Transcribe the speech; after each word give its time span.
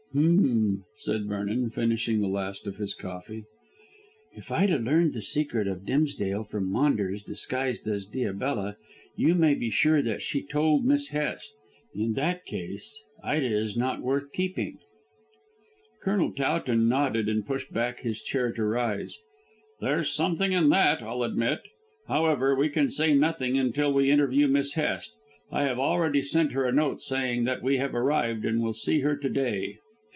"H'm," 0.13 0.83
said 0.97 1.25
Vernon 1.27 1.69
finishing 1.69 2.19
the 2.19 2.27
last 2.27 2.67
of 2.67 2.75
his 2.75 2.93
coffee. 2.93 3.45
"If 4.35 4.51
Ida 4.51 4.77
learned 4.77 5.13
the 5.13 5.21
secret 5.21 5.69
of 5.69 5.85
Dimsdale 5.85 6.43
from 6.43 6.69
Maunders, 6.69 7.23
disguised 7.23 7.87
as 7.87 8.05
Diabella, 8.07 8.75
you 9.15 9.35
may 9.35 9.53
be 9.53 9.69
sure 9.69 10.01
that 10.01 10.21
she 10.21 10.43
told 10.45 10.83
Miss 10.83 11.09
Hest. 11.11 11.53
In 11.95 12.11
that 12.15 12.43
case, 12.43 13.01
Ida 13.23 13.45
is 13.45 13.77
not 13.77 14.01
worth 14.01 14.33
keeping." 14.33 14.79
Colonel 16.01 16.33
Towton 16.33 16.89
nodded 16.89 17.29
and 17.29 17.47
pushed 17.47 17.71
back 17.71 18.01
his 18.01 18.21
chair 18.21 18.51
to 18.51 18.65
rise. 18.65 19.17
"There's 19.79 20.11
something 20.11 20.51
in 20.51 20.67
that, 20.71 21.01
I'll 21.01 21.23
admit. 21.23 21.61
However, 22.09 22.53
we 22.53 22.67
can 22.67 22.89
say 22.89 23.13
nothing 23.13 23.57
until 23.57 23.93
we 23.93 24.11
interview 24.11 24.49
Miss 24.49 24.73
Hest. 24.73 25.15
I 25.53 25.63
have 25.63 25.79
already 25.79 26.21
sent 26.21 26.51
her 26.51 26.65
a 26.65 26.73
note 26.73 27.01
saying 27.01 27.45
that 27.45 27.61
we 27.63 27.77
have 27.77 27.95
arrived 27.95 28.43
and 28.43 28.61
will 28.61 28.73
see 28.73 28.99
her 28.99 29.15
to 29.15 29.29
day." 29.29 29.77